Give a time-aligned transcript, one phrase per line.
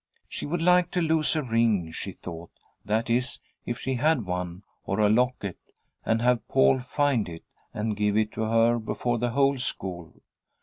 [0.27, 2.49] She would like to lose a ring, she thought,
[2.83, 5.59] that is, if she had one, or a locket,
[6.03, 10.23] and have Paul find it, and give it to her before the whole school.